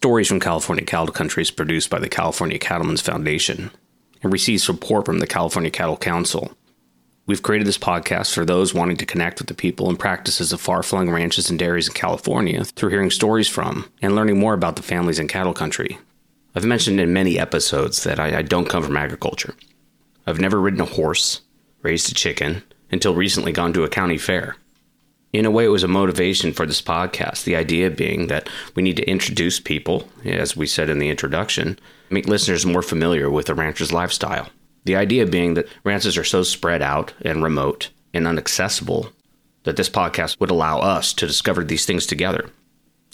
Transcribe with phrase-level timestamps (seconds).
[0.00, 3.70] Stories from California Cattle Country is produced by the California Cattlemen's Foundation
[4.22, 6.56] and receives support from the California Cattle Council.
[7.26, 10.60] We've created this podcast for those wanting to connect with the people and practices of
[10.62, 14.76] far flung ranches and dairies in California through hearing stories from and learning more about
[14.76, 15.98] the families in cattle country.
[16.54, 19.54] I've mentioned in many episodes that I, I don't come from agriculture.
[20.26, 21.42] I've never ridden a horse,
[21.82, 24.56] raised a chicken, until recently gone to a county fair.
[25.32, 27.44] In a way, it was a motivation for this podcast.
[27.44, 31.78] The idea being that we need to introduce people, as we said in the introduction,
[32.10, 34.48] make listeners more familiar with a rancher's lifestyle.
[34.84, 39.10] The idea being that ranches are so spread out and remote and inaccessible
[39.62, 42.50] that this podcast would allow us to discover these things together.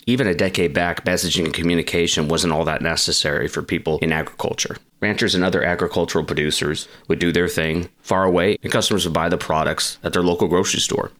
[0.07, 4.77] Even a decade back, messaging and communication wasn't all that necessary for people in agriculture.
[5.01, 9.29] Ranchers and other agricultural producers would do their thing far away, and customers would buy
[9.29, 11.10] the products at their local grocery store.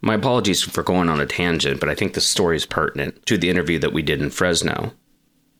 [0.00, 3.38] My apologies for going on a tangent, but I think the story is pertinent to
[3.38, 4.92] the interview that we did in Fresno.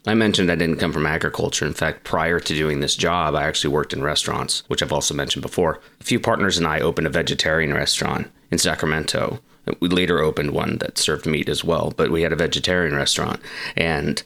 [0.07, 1.67] I mentioned I didn't come from agriculture.
[1.67, 5.15] In fact, prior to doing this job, I actually worked in restaurants, which I've also
[5.15, 5.80] mentioned before.
[6.01, 9.41] A few partners and I opened a vegetarian restaurant in Sacramento.
[9.80, 13.41] We later opened one that served meat as well, but we had a vegetarian restaurant.
[13.77, 14.23] And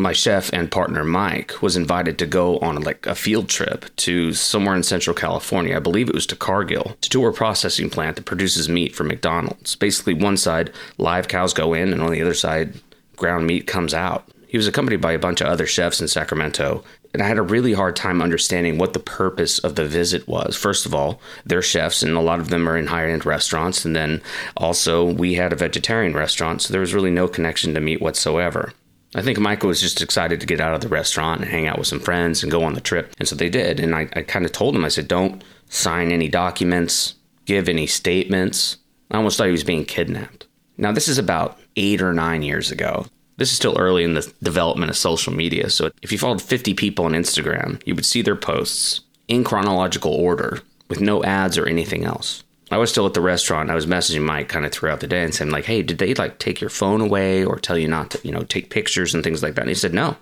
[0.00, 4.32] my chef and partner Mike was invited to go on like a field trip to
[4.32, 5.76] somewhere in Central California.
[5.76, 9.04] I believe it was to Cargill to tour a processing plant that produces meat for
[9.04, 9.76] McDonald's.
[9.76, 12.80] Basically, one side live cows go in, and on the other side,
[13.16, 14.28] ground meat comes out.
[14.48, 17.42] He was accompanied by a bunch of other chefs in Sacramento, and I had a
[17.42, 20.56] really hard time understanding what the purpose of the visit was.
[20.56, 23.84] First of all, they're chefs, and a lot of them are in higher end restaurants,
[23.84, 24.22] and then
[24.56, 28.72] also we had a vegetarian restaurant, so there was really no connection to meat whatsoever.
[29.14, 31.78] I think Michael was just excited to get out of the restaurant and hang out
[31.78, 33.12] with some friends and go on the trip.
[33.18, 33.80] And so they did.
[33.80, 37.86] And I, I kind of told him, I said, don't sign any documents, give any
[37.86, 38.76] statements.
[39.10, 40.46] I almost thought he was being kidnapped.
[40.76, 43.06] Now, this is about eight or nine years ago.
[43.36, 45.70] This is still early in the development of social media.
[45.70, 50.12] So if you followed 50 people on Instagram, you would see their posts in chronological
[50.12, 52.44] order with no ads or anything else.
[52.70, 53.70] I was still at the restaurant.
[53.70, 56.14] I was messaging Mike kind of throughout the day and saying like, "Hey, did they
[56.14, 59.24] like take your phone away or tell you not to, you know, take pictures and
[59.24, 60.16] things like that?" And he said, "No."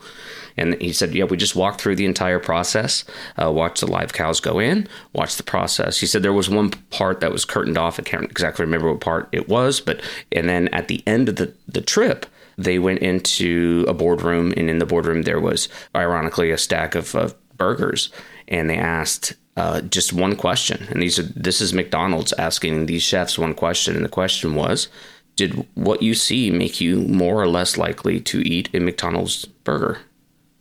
[0.57, 3.05] And he said, "Yeah, we just walked through the entire process,
[3.41, 6.71] uh, watched the live cows go in, watched the process." He said there was one
[6.91, 8.01] part that was curtained off.
[8.01, 10.01] I can't exactly remember what part it was, but
[10.33, 12.27] and then at the end of the the trip,
[12.57, 17.15] they went into a boardroom, and in the boardroom there was, ironically, a stack of,
[17.15, 18.11] of burgers,
[18.49, 20.87] and they asked uh, just one question.
[20.89, 24.89] And these are this is McDonald's asking these chefs one question, and the question was,
[25.35, 29.99] did what you see make you more or less likely to eat a McDonald's burger?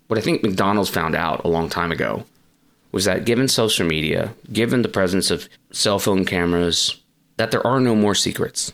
[0.07, 2.25] What I think McDonald's found out a long time ago
[2.91, 6.99] was that given social media, given the presence of cell phone cameras,
[7.35, 8.73] that there are no more secrets.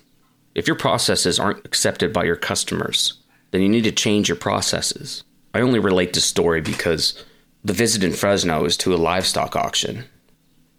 [0.55, 3.15] If your processes aren't accepted by your customers,
[3.51, 5.25] then you need to change your processes.
[5.53, 7.25] I only relate this story because
[7.61, 10.05] the visit in Fresno is to a livestock auction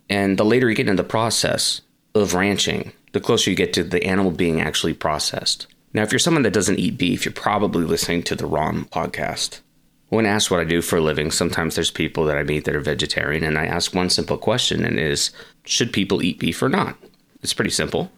[0.09, 1.81] and the later you get in the process
[2.15, 5.67] of ranching, the closer you get to the animal being actually processed.
[5.93, 9.61] Now, if you're someone that doesn't eat beef, you're probably listening to the wrong podcast.
[10.09, 12.77] When asked what I do for a living, sometimes there's people that I meet that
[12.77, 15.31] are vegetarian, and I ask one simple question, and is
[15.65, 16.97] should people eat beef or not?
[17.43, 18.11] It's pretty simple.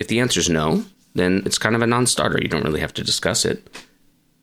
[0.00, 0.84] If the answer is no,
[1.14, 2.38] then it's kind of a non starter.
[2.40, 3.68] You don't really have to discuss it.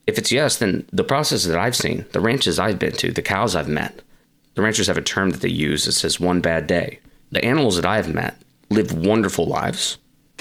[0.07, 3.21] If it's yes, then the process that I've seen, the ranches I've been to, the
[3.21, 4.01] cows I've met,
[4.55, 6.99] the ranchers have a term that they use that says one bad day.
[7.31, 9.97] The animals that I've met live wonderful lives,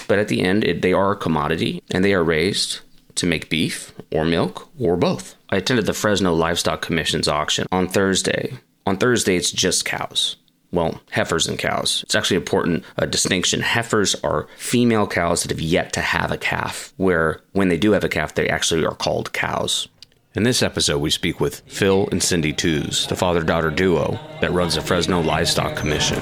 [0.08, 2.80] but at the end, it, they are a commodity and they are raised
[3.16, 5.36] to make beef or milk or both.
[5.50, 8.58] I attended the Fresno Livestock Commission's auction on Thursday.
[8.86, 10.36] On Thursday, it's just cows.
[10.72, 12.02] Well, heifers and cows.
[12.02, 13.60] It's actually important a distinction.
[13.60, 17.92] Heifers are female cows that have yet to have a calf, where when they do
[17.92, 19.86] have a calf, they actually are called cows.
[20.36, 24.50] In this episode, we speak with Phil and Cindy Tews, the father daughter duo that
[24.50, 26.18] runs the Fresno Livestock Commission.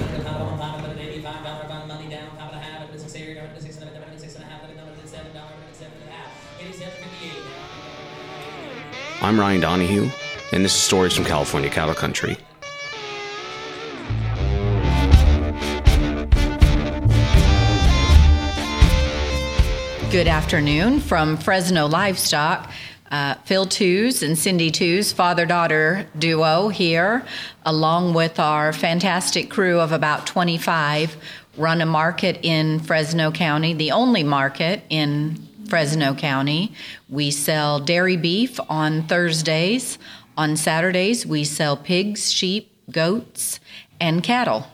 [9.23, 10.11] I'm Ryan Donahue,
[10.53, 12.37] and this is Stories from California Cattle Country.
[20.11, 22.71] Good afternoon from Fresno Livestock
[23.13, 27.25] uh, Phil Tews and Cindy Tews, father daughter duo here,
[27.65, 31.17] along with our fantastic crew of about 25,
[31.59, 35.37] run a market in Fresno County, the only market in
[35.69, 36.73] Fresno County.
[37.11, 39.99] We sell dairy beef on Thursdays.
[40.37, 43.61] On Saturdays, we sell pigs, sheep, goats,
[44.01, 44.67] and cattle.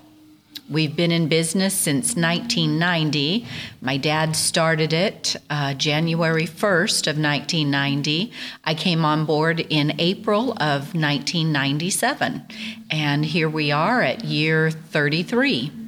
[0.70, 3.46] We've been in business since 1990.
[3.80, 8.30] My dad started it uh, January 1st of 1990.
[8.64, 12.42] I came on board in April of 1997,
[12.90, 15.87] and here we are at year 33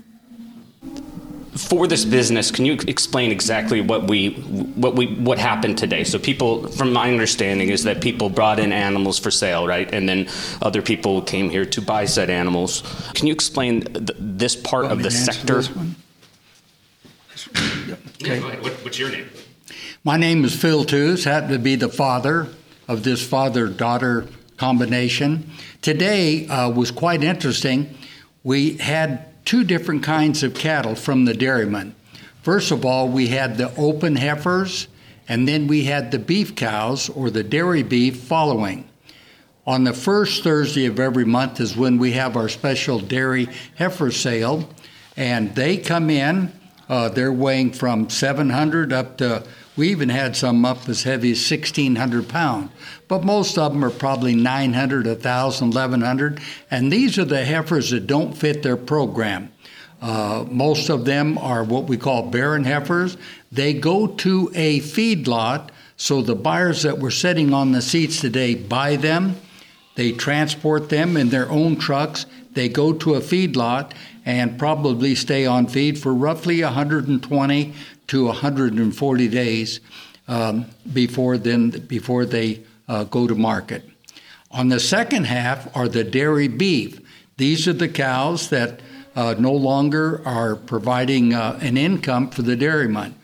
[1.57, 4.31] for this business, can you explain exactly what we
[4.77, 6.05] what we what happened today?
[6.05, 10.09] So people, from my understanding, is that people brought in animals for sale, right, and
[10.09, 10.29] then
[10.63, 12.83] other people came here to buy said animals.
[13.15, 15.63] Can you explain th- this part of the sector?
[18.23, 18.39] Okay.
[18.39, 19.29] Yeah, what, what's your name?
[20.05, 21.25] My name is Phil Tews.
[21.25, 22.49] Happen to be the father
[22.87, 24.27] of this father-daughter
[24.57, 25.51] combination.
[25.83, 27.97] Today uh, was quite interesting.
[28.45, 31.93] We had two different kinds of cattle from the dairymen.
[32.41, 34.87] First of all, we had the open heifers,
[35.27, 38.89] and then we had the beef cows or the dairy beef following.
[39.67, 44.13] On the first Thursday of every month is when we have our special dairy heifer
[44.13, 44.71] sale,
[45.17, 46.53] and they come in.
[46.89, 49.43] Uh, they're weighing from 700 up to
[49.77, 52.71] we even had some up as heavy as 1,600 pounds,
[53.09, 56.41] but most of them are probably 900, 1,000, 1,100,
[56.71, 59.51] and these are the heifers that don't fit their program.
[60.03, 63.17] Uh, most of them are what we call barren heifers.
[63.53, 68.55] They go to a feedlot, so the buyers that were sitting on the seats today
[68.55, 69.37] buy them.
[69.97, 72.25] They transport them in their own trucks.
[72.53, 73.93] They go to a feedlot
[74.25, 77.75] and probably stay on feed for roughly 120
[78.11, 79.81] to 140 days
[80.27, 83.89] um, before then before they uh, go to market.
[84.51, 87.01] On the second half are the dairy beef.
[87.37, 88.81] These are the cows that
[89.15, 93.15] uh, no longer are providing uh, an income for the dairyman.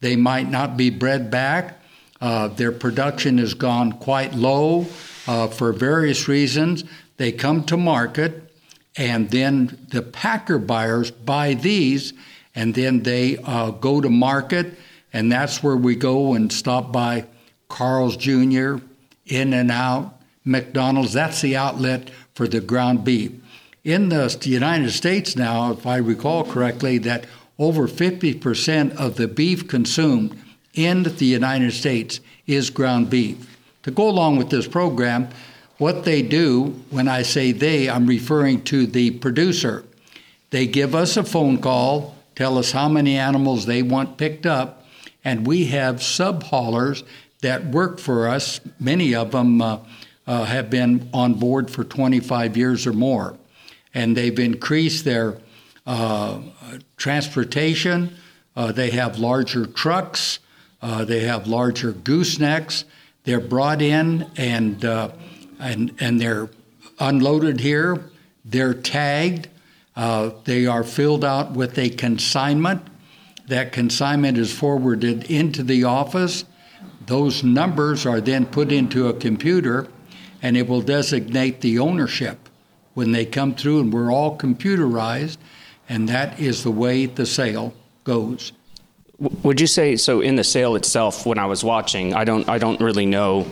[0.00, 1.80] They might not be bred back.
[2.20, 4.86] Uh, their production has gone quite low
[5.26, 6.84] uh, for various reasons.
[7.16, 8.52] They come to market,
[8.94, 12.12] and then the packer buyers buy these
[12.54, 14.74] and then they uh, go to market,
[15.12, 17.24] and that's where we go and stop by
[17.68, 18.76] Carl's Jr.,
[19.26, 20.14] In and Out,
[20.44, 21.12] McDonald's.
[21.12, 23.32] That's the outlet for the ground beef.
[23.82, 27.26] In the United States now, if I recall correctly, that
[27.58, 30.38] over 50% of the beef consumed
[30.74, 33.58] in the United States is ground beef.
[33.84, 35.28] To go along with this program,
[35.78, 39.84] what they do, when I say they, I'm referring to the producer.
[40.50, 44.84] They give us a phone call tell us how many animals they want picked up,
[45.24, 47.04] and we have sub haulers
[47.40, 48.60] that work for us.
[48.80, 49.78] Many of them uh,
[50.26, 53.36] uh, have been on board for 25 years or more,
[53.92, 55.38] and they've increased their
[55.86, 56.40] uh,
[56.96, 58.16] transportation.
[58.56, 60.38] Uh, they have larger trucks.
[60.80, 62.84] Uh, they have larger goosenecks.
[63.24, 65.10] They're brought in and uh,
[65.58, 66.50] and and they're
[66.98, 68.04] unloaded here.
[68.44, 69.48] They're tagged.
[69.96, 72.82] Uh, they are filled out with a consignment.
[73.46, 76.44] That consignment is forwarded into the office.
[77.06, 79.88] Those numbers are then put into a computer
[80.42, 82.50] and it will designate the ownership
[82.92, 85.38] when they come through, and we're all computerized,
[85.88, 87.74] and that is the way the sale
[88.04, 88.52] goes.
[89.18, 90.20] Would you say so?
[90.20, 93.44] In the sale itself, when I was watching, I don't, I don't really know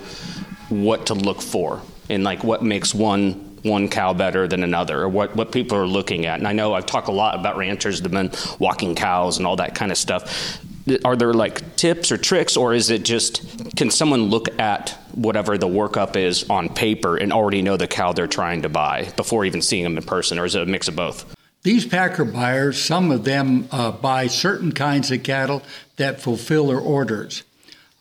[0.68, 5.08] what to look for and like what makes one one cow better than another or
[5.08, 6.38] what, what people are looking at.
[6.38, 9.46] And I know I've talked a lot about ranchers that have been walking cows and
[9.46, 10.60] all that kind of stuff.
[11.04, 15.56] Are there like tips or tricks, or is it just can someone look at whatever
[15.56, 19.44] the workup is on paper and already know the cow they're trying to buy before
[19.44, 21.36] even seeing them in person, or is it a mix of both?
[21.62, 25.62] These packer buyers, some of them uh, buy certain kinds of cattle
[25.98, 27.44] that fulfill their orders.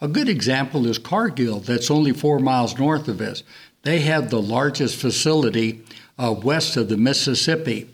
[0.02, 3.44] A good example is Cargill, that's only four miles north of us.
[3.84, 5.82] They have the largest facility
[6.18, 7.90] uh, west of the Mississippi,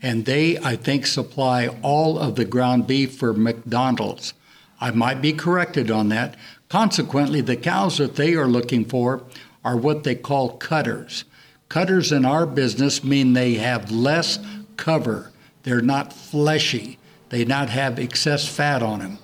[0.00, 4.34] and they, I think, supply all of the ground beef for McDonald's.
[4.80, 6.36] I might be corrected on that.
[6.68, 9.22] Consequently, the cows that they are looking for
[9.64, 11.24] are what they call cutters.
[11.68, 14.38] Cutters in our business mean they have less
[14.76, 15.30] cover.
[15.62, 16.98] They're not fleshy.
[17.28, 19.18] They not have excess fat on them.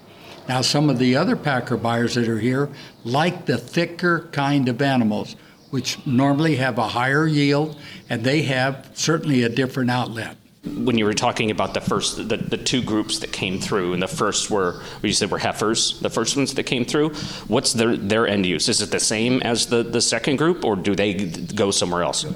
[0.49, 2.71] Now, some of the other packer buyers that are here
[3.05, 5.37] like the thicker kind of animals
[5.70, 7.76] which normally have a higher yield,
[8.08, 10.37] and they have certainly a different outlet.
[10.64, 14.02] When you were talking about the first, the, the two groups that came through, and
[14.02, 17.10] the first were, you said were heifers, the first ones that came through,
[17.46, 18.68] what's their, their end use?
[18.68, 22.26] Is it the same as the, the second group, or do they go somewhere else?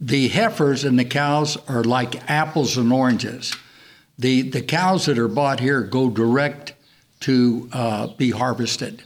[0.00, 3.54] The heifers and the cows are like apples and oranges.
[4.18, 6.74] The, the cows that are bought here go direct
[7.20, 9.02] to uh, be harvested.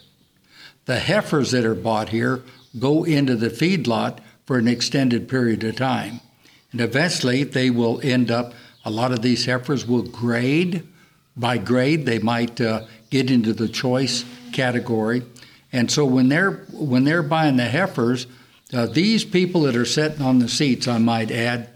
[0.85, 2.41] The heifers that are bought here
[2.77, 6.19] go into the feedlot for an extended period of time.
[6.71, 8.53] And eventually they will end up
[8.85, 10.83] A lot of these heifers will grade.
[11.35, 15.23] By grade, they might uh, get into the choice category.
[15.71, 18.25] And so when they're when they're buying the heifers,
[18.73, 21.69] uh, these people that are sitting on the seats, I might add,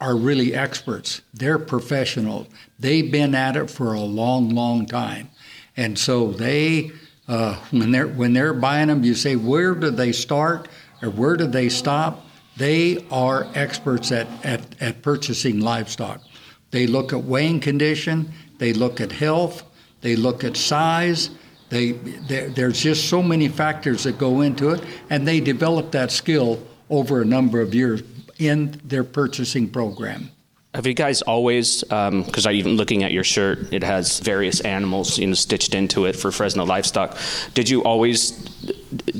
[0.00, 1.22] are really experts.
[1.32, 2.48] They're professionals.
[2.78, 5.30] They've been at it for a long, long time,
[5.76, 6.90] and so they
[7.28, 10.68] uh, when they're when they're buying them, you say where do they start
[11.02, 12.24] or where do they stop?
[12.56, 16.22] They are experts at, at, at purchasing livestock.
[16.70, 19.62] They look at weighing condition, they look at health,
[20.00, 21.30] they look at size.
[21.68, 26.64] They, there's just so many factors that go into it, and they develop that skill
[26.90, 28.04] over a number of years
[28.38, 30.30] in their purchasing program.
[30.76, 34.60] Have you guys always, because um, I even looking at your shirt, it has various
[34.60, 37.16] animals you know stitched into it for Fresno livestock.
[37.54, 38.32] Did you always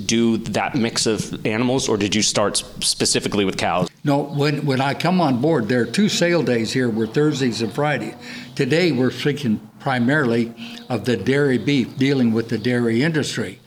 [0.05, 3.89] do that mix of animals, or did you start specifically with cows?
[4.05, 6.91] No, when when I come on board, there are two sale days here.
[6.91, 8.15] We're Thursdays and Fridays.
[8.55, 10.53] Today we're speaking primarily
[10.91, 13.61] of the dairy beef, dealing with the dairy industry.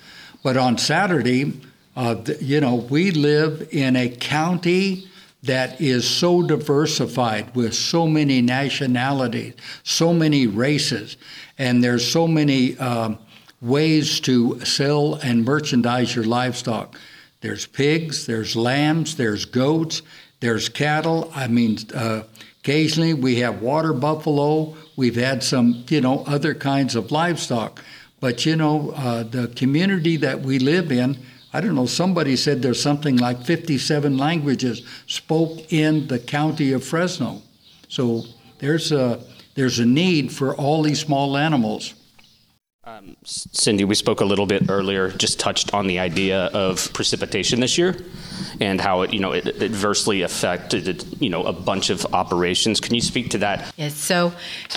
[0.44, 1.60] But on Saturday,
[1.96, 5.09] uh, you know, we live in a county
[5.44, 9.54] that is so diversified with so many nationalities,
[9.84, 11.18] so many races,
[11.58, 13.18] and there's so many um,
[13.62, 16.98] ways to sell and merchandise your livestock.
[17.42, 20.02] There's pigs, there's lambs, there's goats,
[20.42, 21.32] there's cattle.
[21.34, 22.24] I mean, uh,
[22.60, 24.76] occasionally we have water buffalo.
[24.96, 27.82] We've had some, you know, other kinds of livestock.
[28.20, 31.18] But you know, uh, the community that we live in
[31.52, 36.84] I don't know, somebody said there's something like 57 languages spoke in the county of
[36.84, 37.42] Fresno.
[37.88, 38.24] So
[38.60, 39.20] there's a,
[39.56, 41.96] there's a need for all these small animals.
[42.86, 47.60] Um, Cindy, we spoke a little bit earlier, just touched on the idea of precipitation
[47.60, 47.96] this year
[48.62, 52.80] and how it, you know, it adversely affected, you know, a bunch of operations.
[52.80, 53.72] Can you speak to that?
[53.76, 53.94] Yes.
[53.96, 54.34] So,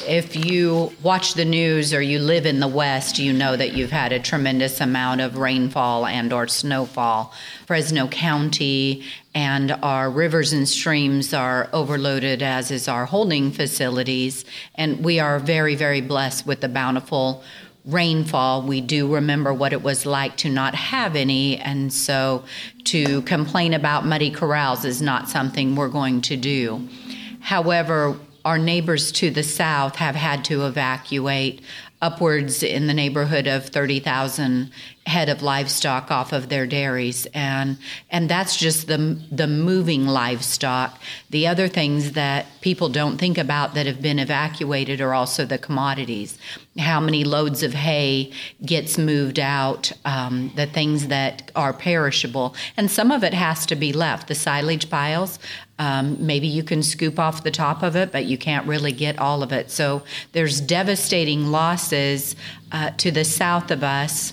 [0.06, 3.92] if you watch the news or you live in the West, you know that you've
[3.92, 7.32] had a tremendous amount of rainfall and/or snowfall.
[7.66, 9.04] Fresno County
[9.34, 14.44] and our rivers and streams are overloaded, as is our holding facilities,
[14.74, 17.42] and we are very, very blessed with the bountiful
[17.84, 21.58] rainfall, we do remember what it was like to not have any.
[21.58, 22.44] And so
[22.84, 26.88] to complain about muddy corrals is not something we're going to do.
[27.40, 31.60] However, our neighbors to the south have had to evacuate
[32.00, 34.70] upwards in the neighborhood of 30,000
[35.06, 37.76] head of livestock off of their dairies and
[38.10, 43.74] and that's just the the moving livestock the other things that people don't think about
[43.74, 46.38] that have been evacuated are also the commodities
[46.78, 48.32] how many loads of hay
[48.64, 52.54] gets moved out um, the things that are perishable.
[52.76, 54.28] And some of it has to be left.
[54.28, 55.38] The silage piles
[55.78, 59.18] um, maybe you can scoop off the top of it but you can't really get
[59.18, 59.70] all of it.
[59.70, 60.02] So
[60.32, 62.36] there's devastating losses
[62.70, 64.32] uh, to the south of us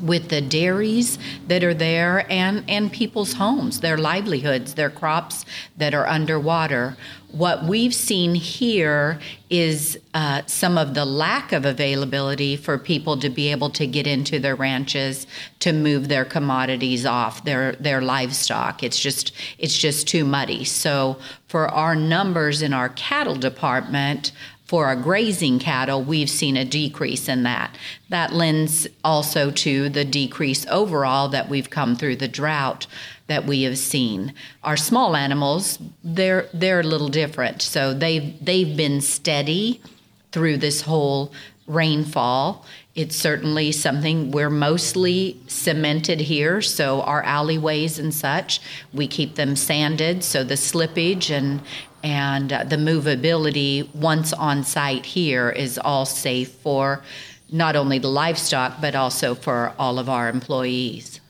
[0.00, 1.18] with the dairies
[1.48, 5.44] that are there and, and people's homes, their livelihoods, their crops
[5.76, 6.96] that are underwater.
[7.30, 9.18] What we've seen here
[9.48, 14.06] is uh, some of the lack of availability for people to be able to get
[14.06, 15.26] into their ranches
[15.60, 18.82] to move their commodities off their their livestock.
[18.82, 20.64] It's just it's just too muddy.
[20.64, 24.32] So for our numbers in our cattle department,
[24.72, 27.76] for our grazing cattle, we've seen a decrease in that.
[28.08, 32.86] That lends also to the decrease overall that we've come through the drought
[33.26, 34.32] that we have seen.
[34.64, 37.60] Our small animals, they're they're a little different.
[37.60, 39.82] So they've they've been steady
[40.30, 41.34] through this whole
[41.66, 42.64] rainfall.
[42.94, 48.60] It's certainly something we're mostly cemented here, so our alleyways and such,
[48.92, 51.60] we keep them sanded, so the slippage and
[52.02, 57.02] and uh, the movability once on site here is all safe for
[57.50, 61.20] not only the livestock but also for all of our employees.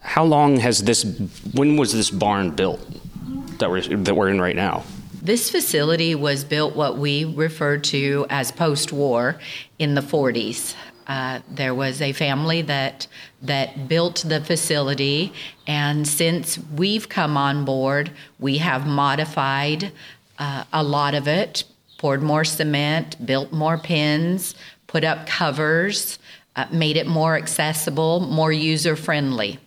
[0.00, 1.04] How long has this?
[1.54, 2.80] When was this barn built
[3.58, 4.84] that we're that we're in right now?
[5.20, 9.38] This facility was built what we refer to as post-war
[9.78, 10.74] in the 40s.
[11.08, 13.08] Uh, there was a family that
[13.42, 15.32] that built the facility,
[15.66, 19.90] and since we've come on board, we have modified
[20.38, 21.64] uh, a lot of it,
[21.98, 24.54] poured more cement, built more pins,
[24.86, 26.18] put up covers,
[26.56, 29.58] uh, made it more accessible, more user friendly.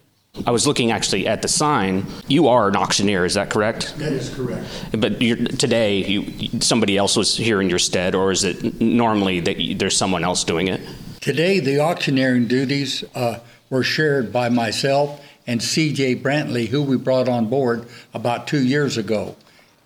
[0.47, 2.05] I was looking actually at the sign.
[2.27, 3.97] You are an auctioneer, is that correct?
[3.97, 4.65] That is correct.
[4.97, 9.57] But today, you, somebody else was here in your stead, or is it normally that
[9.57, 10.79] you, there's someone else doing it?
[11.19, 16.17] Today, the auctioneering duties uh, were shared by myself and C.J.
[16.17, 19.35] Brantley, who we brought on board about two years ago.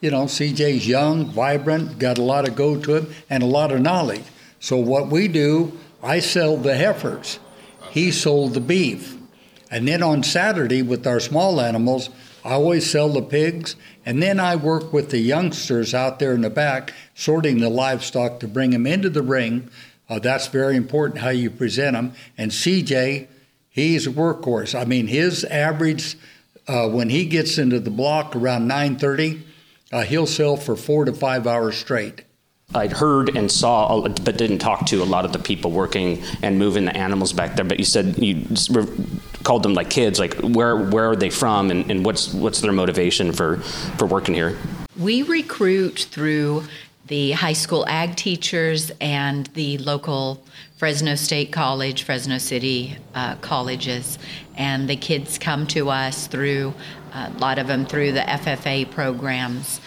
[0.05, 3.71] You know, CJ's young, vibrant, got a lot of go to him, and a lot
[3.71, 4.21] of knowledge.
[4.59, 7.39] So what we do, I sell the heifers.
[7.89, 9.17] He sold the beef.
[9.71, 12.11] And then on Saturday with our small animals,
[12.43, 16.41] I always sell the pigs, and then I work with the youngsters out there in
[16.41, 19.71] the back, sorting the livestock to bring them into the ring.
[20.07, 22.13] Uh, that's very important how you present them.
[22.37, 23.25] And CJ,
[23.71, 24.79] he's a workhorse.
[24.79, 26.15] I mean, his average
[26.67, 29.41] uh, when he gets into the block around 9:30,
[29.95, 32.23] uh, he'll sell for four to five hours straight.
[32.73, 36.59] I'd heard and saw, but didn't talk to a lot of the people working and
[36.59, 37.63] moving the animals back there.
[37.63, 38.45] But you said you
[39.43, 40.19] called them like kids.
[40.19, 43.57] Like where where are they from, and, and what's what's their motivation for
[43.97, 44.57] for working here?
[44.97, 46.63] We recruit through
[47.07, 50.43] the high school ag teachers and the local
[50.77, 54.17] Fresno State College, Fresno City uh, colleges,
[54.55, 56.73] and the kids come to us through
[57.13, 59.79] a lot of them through the FFA programs,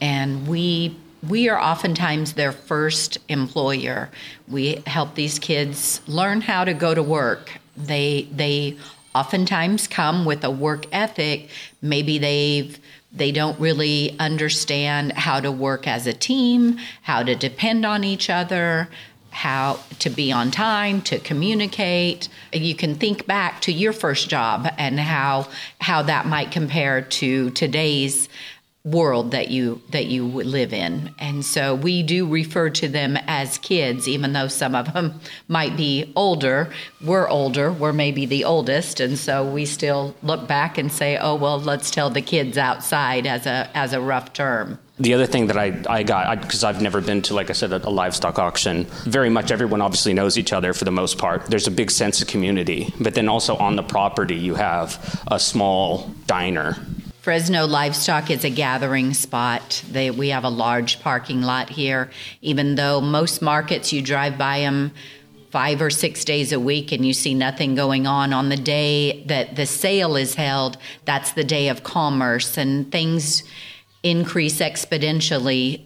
[0.00, 0.96] and we
[1.28, 4.10] we are oftentimes their first employer.
[4.46, 7.52] We help these kids learn how to go to work.
[7.76, 8.76] They they
[9.14, 11.48] oftentimes come with a work ethic.
[11.80, 12.78] Maybe they've
[13.14, 18.28] they don't really understand how to work as a team, how to depend on each
[18.28, 18.88] other,
[19.30, 22.28] how to be on time, to communicate.
[22.52, 25.48] You can think back to your first job and how
[25.80, 28.28] how that might compare to today's
[28.84, 33.56] world that you that you live in and so we do refer to them as
[33.56, 36.70] kids even though some of them might be older
[37.02, 41.34] we're older we're maybe the oldest and so we still look back and say oh
[41.34, 45.48] well let's tell the kids outside as a as a rough term the other thing
[45.48, 48.38] that I, I got, because I've never been to, like I said, a, a, livestock
[48.38, 51.46] auction, very much everyone obviously knows each other for the most part.
[51.46, 52.94] There's a big sense of community.
[53.00, 56.76] But then also on the property, you have a small diner
[57.24, 59.82] Fresno Livestock is a gathering spot.
[59.90, 62.10] They, we have a large parking lot here.
[62.42, 64.92] Even though most markets you drive by them
[65.50, 69.24] five or six days a week and you see nothing going on, on the day
[69.24, 70.76] that the sale is held,
[71.06, 73.42] that's the day of commerce and things
[74.02, 75.80] increase exponentially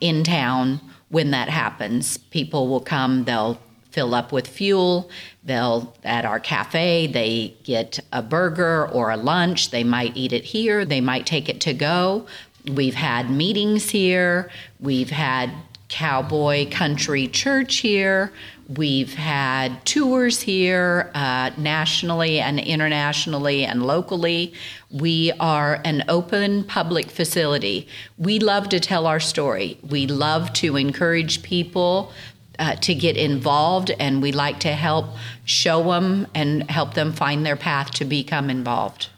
[0.00, 2.16] in town when that happens.
[2.16, 3.56] People will come, they'll
[3.92, 5.10] fill up with fuel.
[5.44, 9.70] They'll, at our cafe, they get a burger or a lunch.
[9.70, 10.84] They might eat it here.
[10.84, 12.26] They might take it to go.
[12.66, 14.50] We've had meetings here.
[14.80, 15.50] We've had
[15.88, 18.32] Cowboy Country Church here.
[18.68, 24.54] We've had tours here uh, nationally and internationally and locally.
[24.90, 27.86] We are an open public facility.
[28.16, 29.78] We love to tell our story.
[29.86, 32.12] We love to encourage people
[32.58, 35.06] uh, to get involved, and we like to help
[35.44, 39.08] show them and help them find their path to become involved.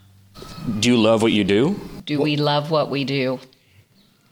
[0.79, 1.79] Do you love what you do?
[2.05, 3.39] Do we love what we do?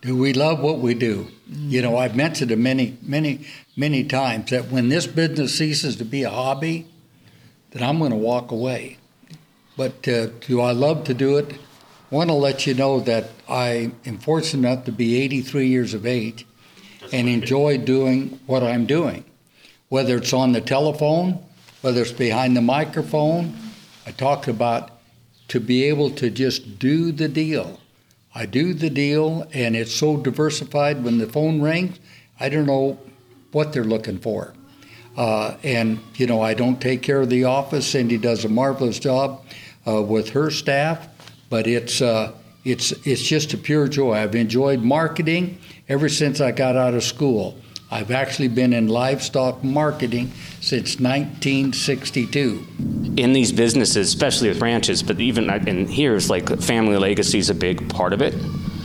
[0.01, 1.27] Do we love what we do?
[1.49, 1.69] Mm-hmm.
[1.69, 6.05] You know, I've mentioned it many, many, many times that when this business ceases to
[6.05, 6.87] be a hobby,
[7.71, 8.97] that I'm going to walk away.
[9.75, 11.53] But uh, do I love to do it?
[12.11, 15.93] I want to let you know that I am fortunate enough to be 83 years
[15.93, 16.45] of age
[17.11, 19.23] and enjoy doing what I'm doing,
[19.89, 21.43] whether it's on the telephone,
[21.81, 23.55] whether it's behind the microphone.
[24.05, 24.91] I talk about
[25.49, 27.79] to be able to just do the deal.
[28.35, 31.03] I do the deal, and it's so diversified.
[31.03, 31.99] When the phone rings,
[32.39, 32.97] I don't know
[33.51, 34.53] what they're looking for.
[35.15, 37.85] Uh, and, you know, I don't take care of the office.
[37.85, 39.45] Cindy does a marvelous job
[39.85, 41.07] uh, with her staff,
[41.49, 42.31] but it's, uh,
[42.65, 44.13] it's, it's just a pure joy.
[44.13, 47.57] I've enjoyed marketing ever since I got out of school.
[47.91, 52.65] I've actually been in livestock marketing since 1962.
[53.17, 57.51] In these businesses, especially with ranches, but even in here, it's like family legacy is
[57.51, 58.33] a big part of it.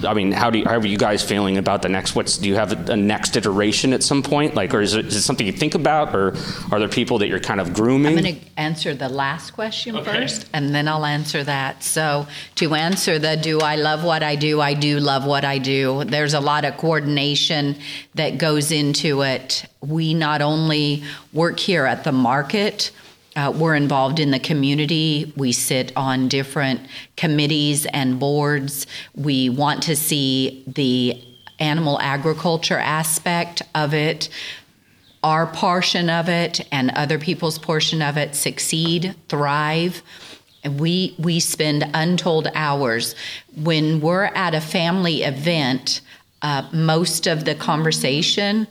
[0.05, 2.15] I mean, how do you, how are you guys feeling about the next?
[2.15, 4.55] What's do you have a next iteration at some point?
[4.55, 6.37] Like, or is it, is it something you think about, or
[6.71, 8.17] are there people that you're kind of grooming?
[8.17, 10.13] I'm going to answer the last question okay.
[10.13, 11.83] first, and then I'll answer that.
[11.83, 14.61] So, to answer the do I love what I do?
[14.61, 16.05] I do love what I do.
[16.05, 17.77] There's a lot of coordination
[18.15, 19.65] that goes into it.
[19.81, 22.93] We not only work here at the market
[23.39, 25.33] uh, we're involved in the community.
[25.37, 26.81] We sit on different
[27.17, 28.89] committees and boards.
[29.15, 31.23] We want to see the
[31.61, 34.29] animal agriculture aspect of it,
[35.23, 40.03] our portion of it, and other people's portion of it succeed, thrive.
[40.65, 43.15] And we we spend untold hours
[43.55, 46.01] when we're at a family event.
[46.41, 48.67] Uh, most of the conversation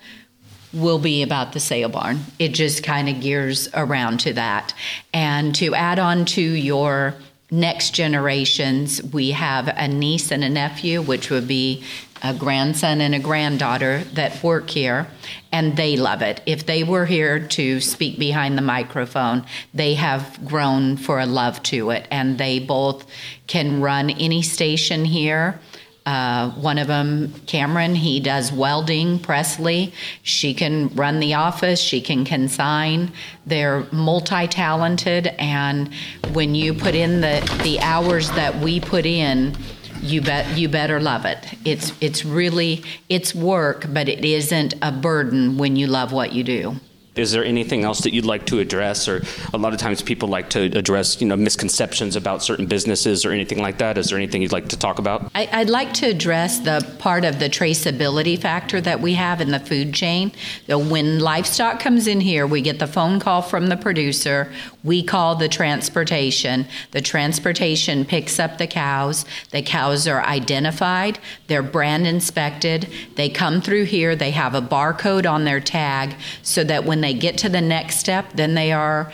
[0.78, 2.20] will be about the sale barn.
[2.40, 4.74] It just kind of gears around to that.
[5.14, 7.16] And to add on to your
[7.50, 11.84] next generations, we have a niece and a nephew, which would be
[12.24, 15.08] a grandson and a granddaughter that work here,
[15.52, 16.42] and they love it.
[16.46, 21.62] If they were here to speak behind the microphone, they have grown for a love
[21.64, 23.06] to it, and they both
[23.46, 25.60] can run any station here.
[26.08, 29.20] Uh, one of them, Cameron, he does welding.
[29.20, 29.94] Presley,
[30.24, 33.12] she can run the office, she can consign.
[33.46, 35.94] They're multi talented, and
[36.32, 39.54] when you put in the, the hours that we put in,
[40.02, 41.46] you bet you better love it.
[41.66, 46.46] It's it's really it's work, but it isn't a burden when you love what you
[46.46, 46.78] do.
[47.18, 50.30] Is there anything else that you'd like to address, or a lot of times people
[50.30, 53.98] like to address, you know, misconceptions about certain businesses or anything like that?
[53.98, 55.32] Is there anything you'd like to talk about?
[55.36, 59.52] I, would like to address the part of the traceability factor that we have in
[59.52, 60.32] the food chain.
[60.68, 64.52] When livestock comes in here, we get the phone call from the producer.
[64.84, 66.68] We call the transportation.
[66.92, 69.26] The transportation picks up the cows.
[69.52, 71.20] The cows are identified.
[71.48, 72.88] They're brand inspected.
[73.16, 74.16] They come through here.
[74.16, 77.62] They have a barcode on their tag so that when they they get to the
[77.62, 79.12] next step, then they are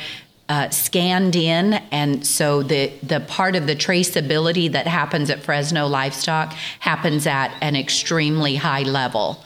[0.49, 5.87] uh, scanned in, and so the the part of the traceability that happens at Fresno
[5.87, 9.43] Livestock happens at an extremely high level.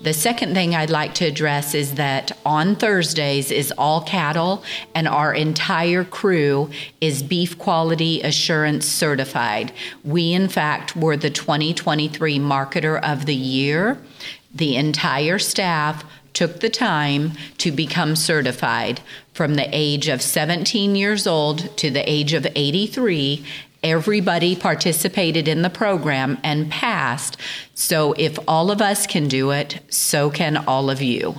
[0.00, 4.62] The second thing I'd like to address is that on Thursdays is all cattle,
[4.94, 6.70] and our entire crew
[7.00, 9.72] is beef quality assurance certified.
[10.04, 13.98] We, in fact, were the 2023 Marketer of the Year.
[14.54, 16.04] The entire staff
[16.38, 19.00] took the time to become certified
[19.32, 23.44] from the age of 17 years old to the age of 83
[23.82, 27.36] everybody participated in the program and passed.
[27.74, 31.34] So if all of us can do it so can all of you.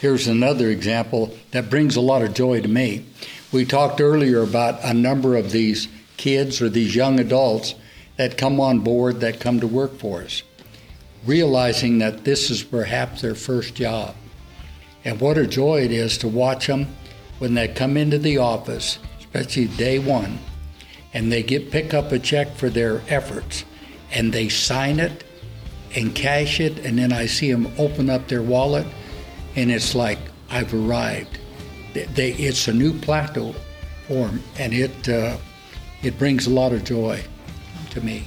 [0.00, 3.06] Here's another example that brings a lot of joy to me.
[3.52, 5.86] We talked earlier about a number of these
[6.16, 7.76] kids or these young adults
[8.16, 10.42] that come on board that come to work for us
[11.26, 14.14] realizing that this is perhaps their first job.
[15.04, 16.86] And what a joy it is to watch them
[17.38, 20.38] when they come into the office, especially day one,
[21.12, 23.64] and they get pick up a check for their efforts,
[24.12, 25.24] and they sign it
[25.94, 28.86] and cash it, and then I see them open up their wallet,
[29.56, 30.18] and it's like
[30.50, 31.38] I've arrived.
[31.94, 33.54] They, it's a new plateau
[34.06, 35.36] form, and it uh,
[36.02, 37.22] it brings a lot of joy
[37.90, 38.24] to me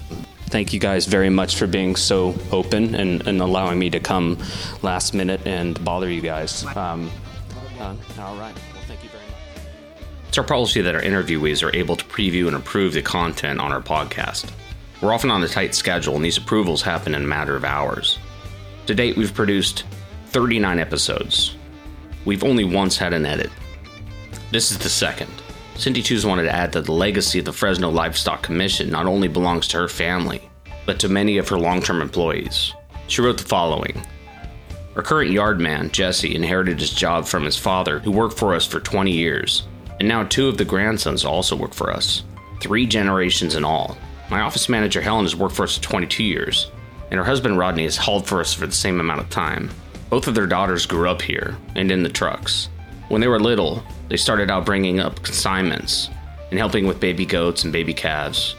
[0.48, 4.38] thank you guys very much for being so open and, and allowing me to come
[4.82, 6.66] last minute and bother you guys.
[6.76, 7.12] Um,
[7.80, 8.54] uh, all right.
[8.74, 9.64] Well, thank you very much.
[10.30, 13.72] It's our policy that our interviewees are able to preview and approve the content on
[13.72, 14.52] our podcast.
[15.02, 18.18] We're often on a tight schedule, and these approvals happen in a matter of hours.
[18.88, 19.84] To date, we've produced
[20.28, 21.56] 39 episodes.
[22.24, 23.52] We've only once had an edit.
[24.52, 25.32] This is the second.
[25.78, 29.28] Cindy Tews wanted to add that the legacy of the Fresno Livestock Commission not only
[29.28, 30.50] belongs to her family,
[30.86, 32.74] but to many of her long term employees.
[33.08, 34.02] She wrote the following
[34.96, 38.66] Our current yard man, Jesse, inherited his job from his father, who worked for us
[38.66, 39.68] for 20 years,
[40.00, 42.24] and now two of the grandsons also work for us.
[42.62, 43.98] Three generations in all.
[44.30, 46.72] My office manager, Helen, has worked for us for 22 years,
[47.12, 49.70] and her husband, Rodney, has hauled for us for the same amount of time.
[50.10, 52.70] Both of their daughters grew up here and in the trucks.
[53.10, 56.10] When they were little, they started out bringing up consignments
[56.50, 58.56] and helping with baby goats and baby calves.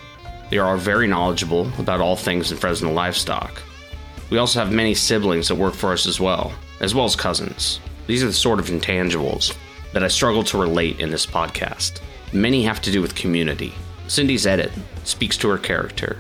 [0.51, 3.63] They are very knowledgeable about all things in Fresno livestock.
[4.31, 7.81] We also have many siblings that work for us as well, as well as cousins.
[8.07, 9.57] These are the sort of intangibles
[9.93, 12.01] that I struggle to relate in this podcast.
[12.33, 13.73] Many have to do with community.
[14.09, 14.73] Cindy's edit
[15.05, 16.19] speaks to her character.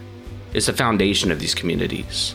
[0.54, 2.34] It's the foundation of these communities.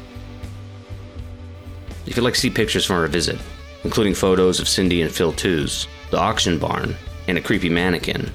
[2.05, 3.39] If you'd like to see pictures from our visit,
[3.83, 6.95] including photos of Cindy and Phil Tews, the auction barn,
[7.27, 8.31] and a creepy mannequin,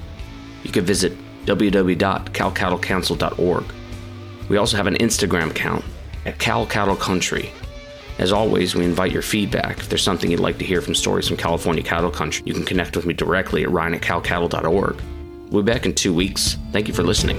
[0.63, 1.13] you can visit
[1.45, 3.63] www.calcattlecouncil.org.
[4.49, 5.85] We also have an Instagram account
[6.25, 7.51] at Cal Cattle Country.
[8.19, 9.77] As always, we invite your feedback.
[9.77, 12.65] If there's something you'd like to hear from stories from California cattle country, you can
[12.65, 15.01] connect with me directly at ryan at calcattle.org.
[15.51, 16.57] We'll be back in two weeks.
[16.71, 17.37] Thank you for listening.